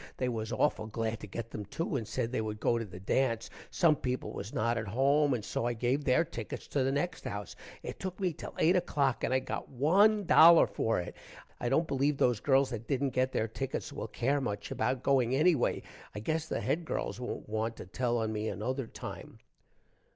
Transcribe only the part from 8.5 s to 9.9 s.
8 o'clock and i got